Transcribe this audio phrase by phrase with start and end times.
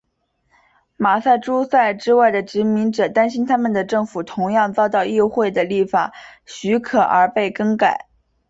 [0.97, 6.11] 马萨诸塞之外的殖民者担心他们的政府同样遭到议会的立法
[6.43, 8.07] 许可而被更改。